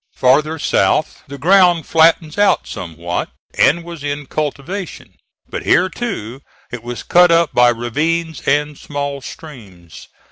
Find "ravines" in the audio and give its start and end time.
7.69-8.41